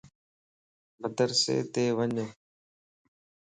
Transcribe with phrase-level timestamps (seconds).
[1.01, 2.13] مدرسيت وڃ